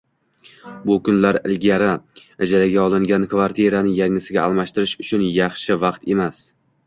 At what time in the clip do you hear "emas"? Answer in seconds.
6.17-6.41